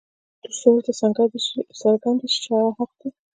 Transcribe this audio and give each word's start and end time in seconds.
تر 0.41 0.51
څو 0.59 0.67
ورته 0.73 0.91
څرګنده 1.81 2.25
شي 2.31 2.39
چې 2.43 2.49
هغه 2.55 2.71
حق 2.77 2.91
دى. 2.99 3.09